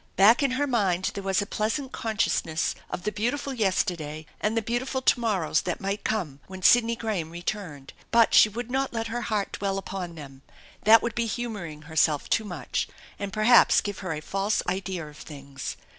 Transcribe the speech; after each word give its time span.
Back 0.15 0.41
in 0.41 0.49
her 0.57 0.65
mind 0.65 1.11
there 1.13 1.23
was 1.23 1.43
a 1.43 1.45
pleasant 1.45 1.91
consciousness 1.91 2.73
of 2.89 3.03
the 3.03 3.11
beautiful 3.11 3.53
yesterday, 3.53 4.25
and 4.39 4.57
the 4.57 4.61
beautiful 4.63 4.99
to 5.03 5.19
morrows 5.19 5.61
that 5.61 5.79
might 5.79 6.03
come 6.03 6.39
when 6.47 6.63
Sidney 6.63 6.95
Graham 6.95 7.29
returned, 7.29 7.93
but 8.09 8.33
she 8.33 8.49
would 8.49 8.71
not 8.71 8.93
let 8.93 9.09
her 9.09 9.21
heart 9.21 9.51
dwell 9.51 9.77
upon 9.77 10.15
them; 10.15 10.41
that 10.85 11.03
would 11.03 11.13
be 11.13 11.27
humoring 11.27 11.83
herself 11.83 12.27
too 12.29 12.45
much, 12.45 12.87
and 13.19 13.31
perhaps 13.31 13.79
give 13.79 13.99
her 13.99 14.11
a 14.13 14.21
false 14.21 14.63
idea 14.67 15.07
of 15.07 15.17
things. 15.17 15.77